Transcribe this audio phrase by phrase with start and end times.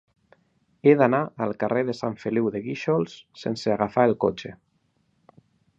[0.85, 4.57] He d'anar al carrer de Sant Feliu de Guíxols sense agafar el cotxe.